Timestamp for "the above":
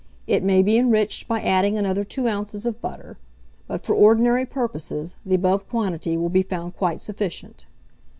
5.23-5.69